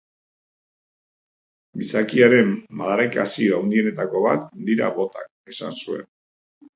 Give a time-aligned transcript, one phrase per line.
[1.81, 2.49] Gizakiaren
[2.81, 6.03] madarikazio handienetako bat dira botak, esan zuen.